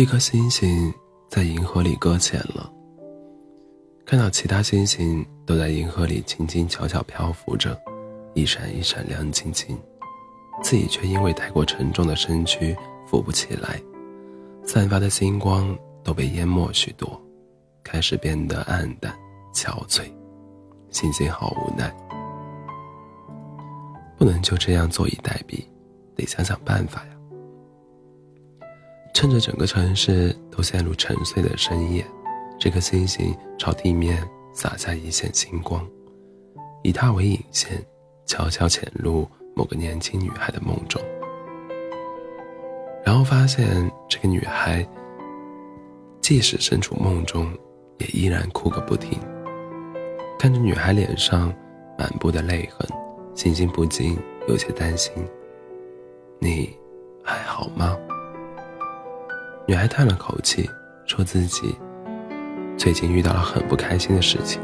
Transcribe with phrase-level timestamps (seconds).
[0.00, 0.90] 一颗星星
[1.28, 2.72] 在银河里搁浅了。
[4.06, 7.78] 看到其他星星都在银河里轻轻巧巧漂浮着，
[8.32, 9.78] 一闪一闪亮晶晶，
[10.62, 12.74] 自己却因为太过沉重的身躯
[13.06, 13.78] 浮不起来，
[14.64, 17.20] 散发的星光都被淹没许多，
[17.84, 19.14] 开始变得暗淡
[19.52, 20.10] 憔悴。
[20.88, 21.94] 星星好无奈，
[24.16, 25.62] 不能就这样坐以待毙，
[26.16, 27.04] 得想想办法。
[29.12, 32.04] 趁着整个城市都陷入沉睡的深夜，
[32.58, 35.86] 这颗星星朝地面洒下一线星光，
[36.82, 37.84] 以它为引线，
[38.24, 41.02] 悄悄潜入某个年轻女孩的梦中。
[43.04, 44.86] 然后发现这个女孩，
[46.20, 47.50] 即使身处梦中，
[47.98, 49.18] 也依然哭个不停。
[50.38, 51.52] 看着女孩脸上
[51.98, 52.88] 满布的泪痕，
[53.34, 54.16] 星星不禁
[54.48, 55.12] 有些担心
[56.40, 56.74] ：“你
[57.22, 57.98] 还好吗？”
[59.70, 60.68] 女孩叹了口气，
[61.06, 61.76] 说自己
[62.76, 64.60] 最近遇到了很不开心的事情。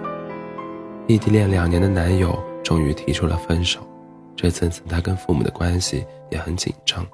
[1.06, 3.86] 异地恋两年的男友终于提出了分手，
[4.34, 7.06] 这次次她跟父母的关系也很紧张，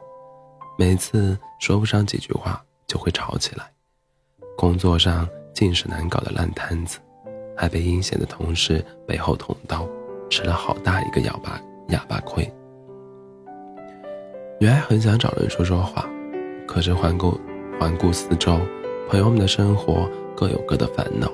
[0.79, 3.71] 每次说不上几句话就会吵起来。
[4.57, 6.99] 工作上尽是难搞的烂摊子，
[7.55, 9.87] 还被阴险的同事背后捅刀，
[10.31, 12.51] 吃了好大一个哑巴哑巴亏。
[14.59, 16.09] 女孩很想找人说说话，
[16.67, 17.39] 可是环顾。
[17.83, 18.61] 环顾四周，
[19.09, 21.29] 朋友们的生活各有各的烦恼，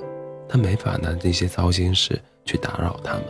[0.48, 3.24] 他没法拿这些糟心事去打扰他们。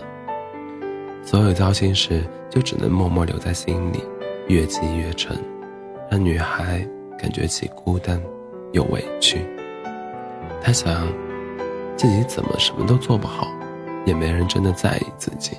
[1.25, 4.01] 所有糟心事就只能默默留在心里，
[4.47, 5.37] 越积越沉，
[6.09, 8.23] 让女孩感觉起孤单
[8.71, 9.45] 又委屈。
[10.63, 11.09] 她想，
[11.97, 13.49] 自己怎么什么都做不好，
[14.07, 15.57] 也没人真的在意自己。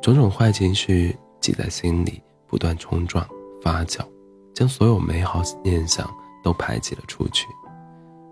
[0.00, 3.26] 种种坏情绪挤在心里，不断冲撞
[3.60, 3.98] 发酵，
[4.54, 6.08] 将所有美好念想。
[6.46, 7.48] 都排挤了出去，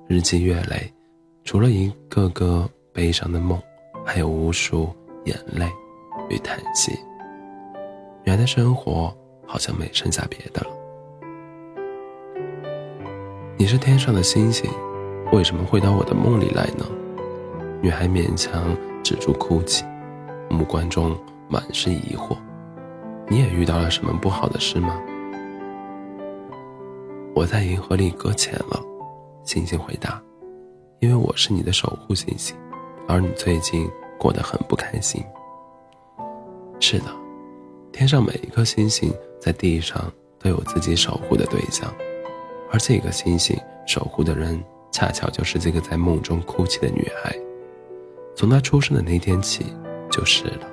[0.06, 0.88] 日积月累，
[1.42, 3.60] 除了一个个悲伤的梦，
[4.06, 4.88] 还有无数
[5.24, 5.68] 眼泪
[6.30, 6.96] 与叹息。
[8.22, 9.12] 原来生活
[9.44, 10.68] 好像没剩下别的了。
[13.56, 14.70] 你是天上的星星，
[15.32, 16.86] 为什么会到我的梦里来呢？
[17.82, 19.84] 女孩勉强止住哭泣，
[20.48, 22.36] 目光中满是疑惑。
[23.26, 25.02] 你也遇到了什么不好的事吗？
[27.34, 28.80] 我在银河里搁浅了，
[29.42, 30.22] 星星回答
[31.00, 32.56] ：“因为我是你的守护星星，
[33.08, 35.20] 而你最近过得很不开心。”
[36.78, 37.06] 是的，
[37.92, 40.00] 天上每一颗星星在地上
[40.38, 41.92] 都有自己守护的对象，
[42.70, 44.62] 而这个星星守护的人
[44.92, 47.34] 恰巧就是这个在梦中哭泣的女孩。
[48.36, 49.66] 从她出生的那天起，
[50.08, 50.70] 就是了。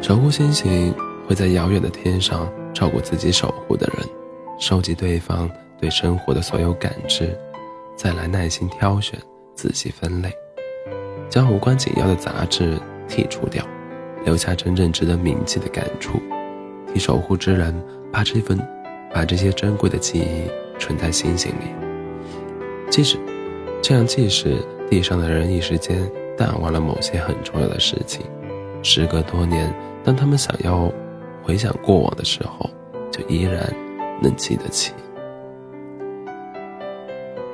[0.00, 0.94] 守护星星。
[1.26, 4.06] 会在遥远的天上照顾自己守护的人，
[4.58, 7.34] 收集对方对生活的所有感知，
[7.96, 9.18] 再来耐心挑选、
[9.54, 10.30] 仔细分类，
[11.30, 13.64] 将无关紧要的杂质剔除掉，
[14.24, 16.20] 留下真正值得铭记的感触，
[16.92, 17.74] 替守护之人
[18.12, 18.58] 把这份、
[19.12, 21.64] 把这些珍贵的记忆存在星星里。
[22.90, 23.16] 即使
[23.80, 24.56] 这样，即使
[24.90, 25.98] 地上的人一时间
[26.36, 28.26] 淡忘了某些很重要的事情，
[28.82, 29.72] 时隔多年，
[30.04, 30.92] 当他们想要。
[31.44, 32.68] 回想过往的时候，
[33.12, 33.72] 就依然
[34.20, 34.92] 能记得起。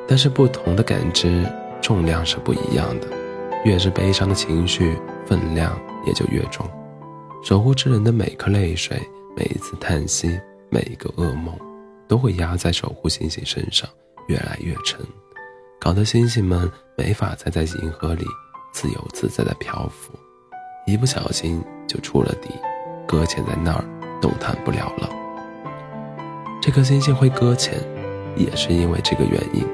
[0.06, 1.44] 但是不同的感知
[1.80, 3.08] 重量是不一样的，
[3.64, 4.96] 越是悲伤的情绪，
[5.26, 6.64] 分量也就越重。
[7.42, 9.00] 守护之人的每颗泪水，
[9.36, 11.56] 每一次叹息，每一个噩梦，
[12.06, 13.88] 都会压在守护星星身上，
[14.28, 15.00] 越来越沉，
[15.80, 18.24] 搞得星星们没法再在银河里
[18.72, 20.12] 自由自在的漂浮，
[20.86, 22.50] 一不小心就出了底。
[23.10, 23.84] 搁浅在那儿，
[24.20, 25.10] 动弹不了了。
[26.62, 27.76] 这颗星星会搁浅，
[28.36, 29.66] 也是因为这个原因。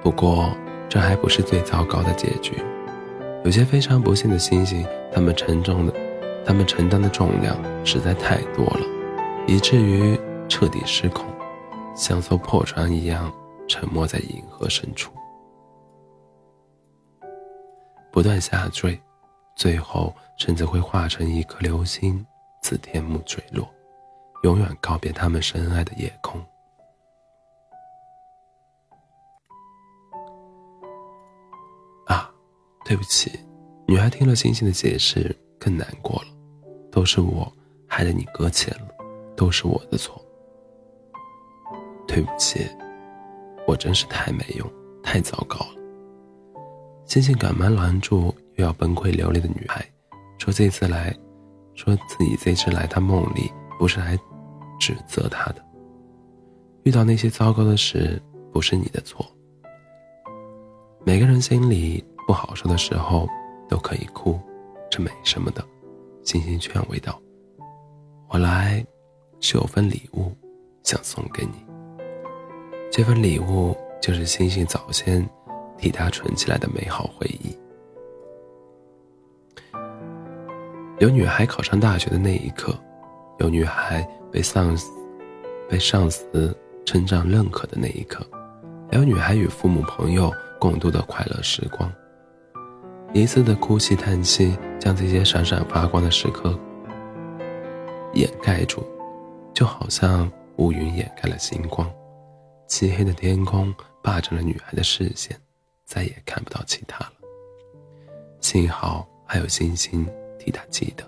[0.00, 0.52] 不过，
[0.88, 2.52] 这还不是最糟糕的结局。
[3.44, 5.92] 有些非常不幸的星星，它们沉重的，
[6.46, 8.86] 它们承担的重量实在太多了，
[9.48, 10.16] 以至于
[10.48, 11.24] 彻底失控，
[11.92, 13.32] 像艘破船一样
[13.66, 15.10] 沉没在银河深处，
[18.12, 18.96] 不断下坠。
[19.56, 22.24] 最后，甚至会化成一颗流星，
[22.62, 23.68] 自天幕坠落，
[24.44, 26.40] 永远告别他们深爱的夜空。
[32.06, 32.30] 啊，
[32.84, 33.38] 对不起，
[33.86, 36.28] 女孩听了星星的解释，更难过了。
[36.90, 37.52] 都是我
[37.86, 38.88] 害得你搁浅了，
[39.36, 40.24] 都是我的错。
[42.06, 42.66] 对不起，
[43.66, 44.66] 我真是太没用，
[45.02, 45.74] 太糟糕了。
[47.04, 48.34] 星星赶忙拦住。
[48.58, 49.88] 又要崩溃流泪的女孩，
[50.38, 51.14] 说：“这次来，
[51.74, 54.18] 说自己这次来他梦里不是来
[54.80, 55.64] 指责他的。
[56.84, 59.26] 遇到那些糟糕的事，不是你的错。
[61.04, 63.28] 每个人心里不好受的时候
[63.68, 64.38] 都可以哭，
[64.90, 65.64] 这没什么的。
[66.22, 67.20] 星星劝慰道
[68.28, 68.84] ：“我来
[69.40, 70.32] 是有份礼物
[70.84, 71.64] 想送给你。
[72.90, 75.28] 这份礼物就是星星早先
[75.76, 77.56] 替他存起来的美好回忆。
[80.98, 82.74] 有女孩考上大学的那一刻，
[83.38, 84.90] 有女孩被上司
[85.68, 86.56] 被上司。”
[86.88, 88.26] 成长认可的那一刻，
[88.90, 91.92] 还有女孩与父母朋友共度的快乐时光。
[93.12, 96.58] 一次的哭泣叹息，将这些闪闪发光的时刻
[98.14, 98.82] 掩盖住，
[99.52, 101.86] 就好像乌云掩盖了星光，
[102.66, 103.70] 漆黑的天空
[104.02, 105.38] 霸占了女孩的视线，
[105.84, 107.12] 再也看不到其他了。
[108.40, 110.08] 幸好还有星星
[110.48, 111.04] 替她记得，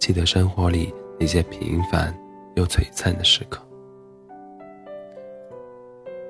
[0.00, 2.12] 记得生活里那些平凡
[2.56, 3.64] 又璀璨的时刻。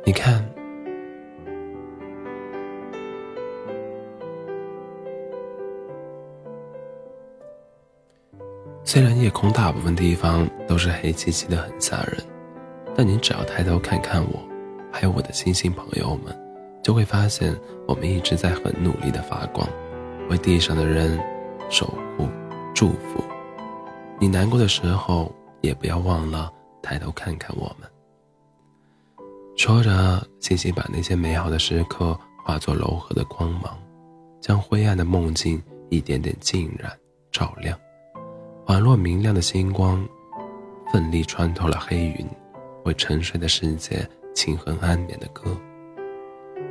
[0.04, 0.44] 你看，
[8.84, 12.16] 虽然夜空大部分地方都是黑漆漆的，很吓人，
[12.94, 14.42] 但你只要抬头看看我，
[14.92, 16.36] 还有我的星星朋友们，
[16.82, 17.54] 就会发现
[17.86, 19.66] 我们一直在很努力的发光，
[20.28, 21.18] 为地上的人
[21.70, 21.86] 守
[22.16, 22.28] 护、
[22.74, 23.22] 祝福。
[24.18, 25.32] 你难过的时候，
[25.62, 26.52] 也不要忘了
[26.82, 27.88] 抬头看看我们。
[29.56, 33.78] 说着，星星把那些美好的时刻化作柔和的光芒，
[34.40, 36.90] 将灰暗的梦境一点点浸染、
[37.30, 37.78] 照亮，
[38.66, 40.04] 宛若明亮的星光，
[40.92, 42.26] 奋力穿透了黑云，
[42.84, 45.56] 为沉睡的世界轻哼安眠的歌。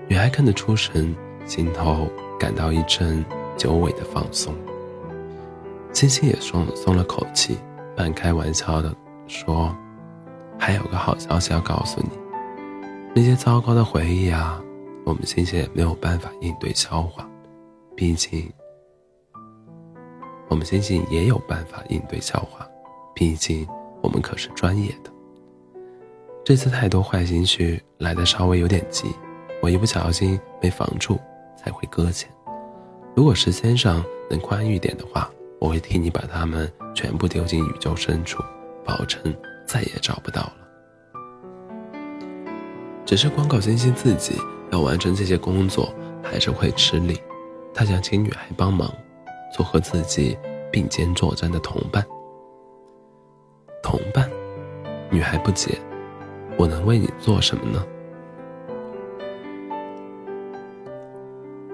[0.08, 1.16] 女孩看得出神，
[1.46, 2.08] 心头
[2.38, 3.24] 感到一阵
[3.56, 4.54] 久违的放松。
[5.92, 7.58] 星星也松松了口气，
[7.96, 8.96] 半开玩笑的
[9.28, 9.76] 说
[10.58, 12.10] ：“还有个好消息要告诉你。”
[13.16, 14.62] 那些糟糕的回忆啊，
[15.04, 17.28] 我们星星也没有办法应对消化，
[17.96, 18.50] 毕竟
[20.48, 22.66] 我们星星也有办法应对消化，
[23.16, 23.68] 毕竟
[24.02, 25.12] 我们可是专业的。
[26.46, 29.08] 这次太多坏情绪来的稍微有点急，
[29.62, 31.20] 我一不小心没防住
[31.58, 32.30] 才会搁浅。
[33.16, 38.42] 如果时间上能宽裕点的话，我会替你把它们全部丢进宇宙深处，
[38.86, 39.22] 保证
[39.66, 40.54] 再也找不到了。
[43.06, 44.36] 只是光靠星星自己
[44.72, 47.20] 要完成这些工作，还是会吃力。
[47.74, 48.90] 他想请女孩帮忙，
[49.54, 50.38] 做和自己
[50.72, 52.06] 并肩作战的同伴。
[53.82, 54.30] 同伴，
[55.10, 55.78] 女孩不解
[56.58, 57.84] ：“我能为你做什么呢？”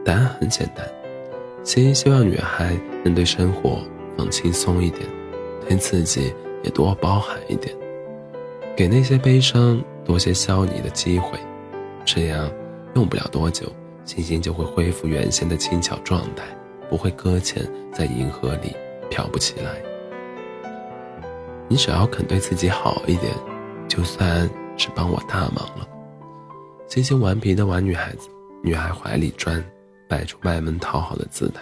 [0.06, 0.88] 答案很简单，
[1.64, 2.74] 星星希望女孩
[3.06, 3.80] 面对生活
[4.18, 5.08] 放轻松一点，
[5.66, 7.74] 对自己也多包涵一点，
[8.76, 9.82] 给那些悲伤。
[10.04, 11.36] 多些消弭的机会，
[12.06, 12.48] 这样
[12.94, 13.66] 用不了多久，
[14.06, 16.46] 星星就会恢复原先的轻巧状态，
[16.92, 18.76] 不会搁浅在银河里
[19.10, 19.82] 飘不起来。
[21.68, 23.34] 你只要肯对自己好一点，
[23.88, 24.48] 就算
[24.78, 25.88] 是帮我大忙了。
[26.86, 28.30] 星星顽皮的往女孩子
[28.62, 29.66] 女孩怀里钻，
[30.08, 31.62] 摆出卖萌讨好的姿态。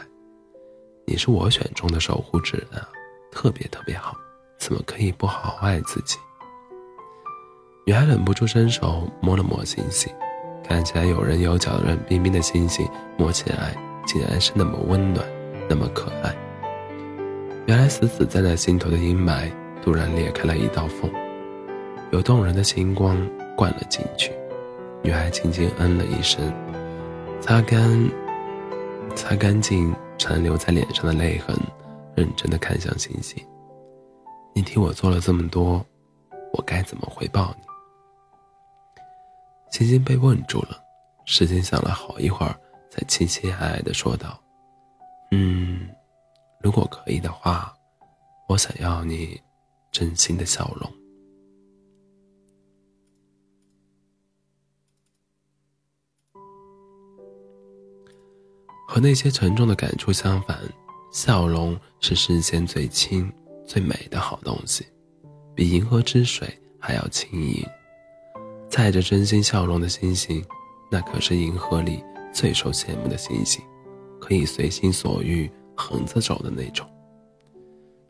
[1.05, 2.79] 你是我选中的守护者啊，
[3.31, 4.15] 特别特别好，
[4.57, 6.17] 怎么可以不好好爱自己？
[7.85, 10.09] 女孩忍不住伸手摸了摸星星，
[10.63, 12.87] 看起来有人有脚、冷冰冰的星星，
[13.17, 13.75] 摸起来
[14.05, 15.25] 竟然是那么温暖，
[15.69, 16.33] 那么可爱。
[17.65, 19.51] 原来死死站在心头的阴霾
[19.83, 21.11] 突然裂开了一道缝，
[22.11, 23.17] 有动人的星光
[23.57, 24.31] 灌了进去。
[25.01, 26.53] 女孩轻轻嗯了一声，
[27.41, 28.09] 擦干、
[29.15, 31.53] 擦干净残留在脸上的泪痕，
[32.15, 33.45] 认真的看向星星
[34.55, 35.85] ：“你替我做了这么多，
[36.53, 37.63] 我该怎么回报你？”
[39.69, 40.81] 星星被问住了，
[41.25, 42.57] 时间想了好一会儿，
[42.89, 44.39] 才凄凄哀哀的说道
[45.31, 45.89] ：“嗯，
[46.61, 47.75] 如果可以的话，
[48.47, 49.37] 我想要你
[49.91, 50.89] 真心的笑容。”
[58.93, 60.55] 和那些沉重的感触相反，
[61.11, 63.27] 笑容是世间最轻、
[63.65, 64.85] 最美的好东西，
[65.55, 66.47] 比银河之水
[66.77, 67.65] 还要轻盈。
[68.69, 70.45] 载着真心笑容的星星，
[70.91, 73.63] 那可是银河里最受羡慕的星星，
[74.21, 76.87] 可以随心所欲横着走的那种，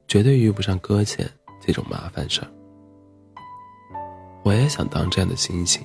[0.06, 1.26] 绝对遇不上搁浅
[1.66, 2.48] 这种麻烦事儿。
[4.44, 5.82] 我也想当这样的星星，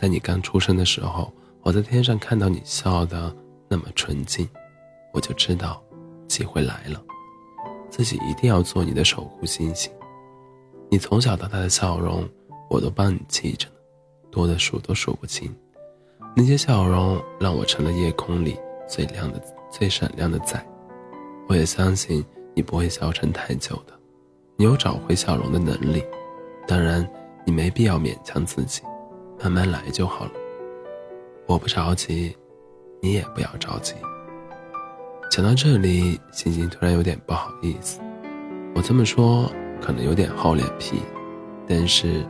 [0.00, 3.36] 在你刚出生的时候，我在天上看到你笑的
[3.68, 4.48] 那么纯净，
[5.12, 5.82] 我就知道
[6.26, 7.02] 机会来了。
[7.90, 9.90] 自己一定要做你的守护星星。
[10.90, 12.28] 你从小到大的笑容，
[12.70, 13.74] 我都帮你记着呢，
[14.30, 15.54] 多的数都数不清。
[16.36, 20.64] 那些笑容让我成了夜空里最亮的、最闪亮的仔。
[21.48, 23.98] 我也相信你不会消沉太久的，
[24.56, 26.04] 你有找回笑容的能力。
[26.66, 27.08] 当然，
[27.44, 28.82] 你没必要勉强自己，
[29.42, 30.32] 慢慢来就好了。
[31.46, 32.36] 我不着急，
[33.00, 33.94] 你也不要着急。
[35.30, 38.00] 讲到这里，星星突然有点不好意思。
[38.74, 39.50] 我这么说
[39.80, 41.02] 可能有点厚脸皮，
[41.66, 42.24] 但是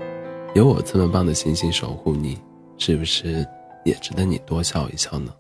[0.55, 2.41] 有我这么棒的星星守护你，
[2.77, 3.47] 是不是
[3.85, 5.33] 也值得你多笑一笑呢？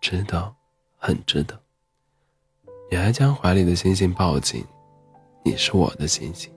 [0.00, 0.54] 值得，
[0.98, 1.58] 很值得。
[2.90, 4.64] 女孩将怀里的星星抱紧，
[5.44, 6.52] 你是我的星星，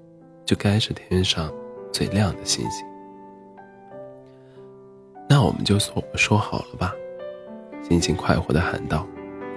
[0.45, 1.51] 就该是天上
[1.91, 2.85] 最亮的星星。
[5.35, 6.95] 那我们就说说好了吧。
[7.83, 9.05] 星星快活的喊道。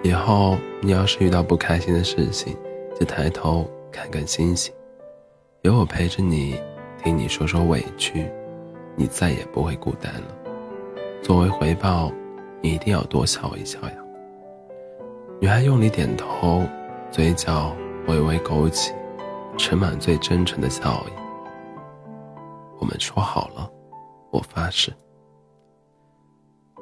[0.02, 2.56] 以后你要是遇到不开心的事情，
[2.98, 4.74] 就抬头看看星星，
[5.62, 6.60] 有我陪着你，
[7.00, 8.28] 听你说说委屈，
[8.96, 10.34] 你再也不会孤单了。
[11.22, 12.10] 作为回报，
[12.60, 13.94] 你一定要多笑一笑呀。
[15.40, 16.64] 女孩用力点头，
[17.08, 17.72] 嘴角
[18.08, 18.92] 微微勾起，
[19.56, 21.12] 盛满最真诚的笑意。
[22.80, 23.70] 我们说好了，
[24.32, 24.92] 我发誓，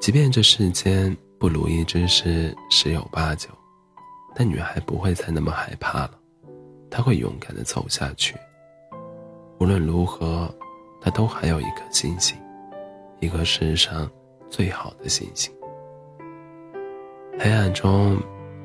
[0.00, 1.17] 即便这世间。
[1.38, 3.50] 不如意之事十有八九，
[4.35, 6.12] 但女孩不会再那么害怕了，
[6.91, 8.35] 她会勇敢的走下去。
[9.59, 10.53] 无论如何，
[10.99, 12.38] 她都还有一颗星星，
[13.21, 14.11] 一颗世上
[14.49, 15.53] 最好的星星。
[17.38, 18.19] 黑暗中，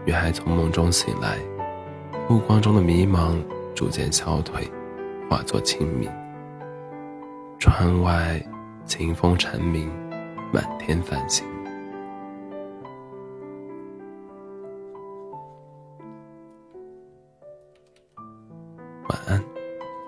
[0.05, 1.37] 女孩从梦中醒来，
[2.29, 3.35] 目光中的迷茫
[3.75, 4.65] 逐渐消退，
[5.29, 6.09] 化作清明。
[7.59, 8.41] 窗外，
[8.85, 9.91] 清风蝉鸣，
[10.53, 11.47] 满天繁星，
[19.07, 19.41] 晚安，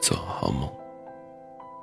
[0.01, 0.82] 做好梦。